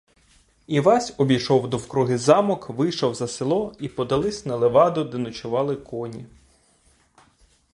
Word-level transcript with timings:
Івась 0.67 1.13
обійшов 1.17 1.69
довкруги 1.69 2.17
замок, 2.17 2.69
вийшли 2.69 3.13
за 3.13 3.27
село 3.27 3.73
і 3.79 3.87
подались 3.89 4.45
на 4.45 4.55
леваду, 4.55 5.03
де 5.03 5.17
ночували 5.17 5.75
коні. 5.75 6.25